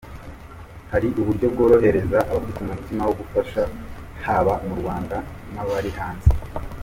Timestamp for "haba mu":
4.25-4.73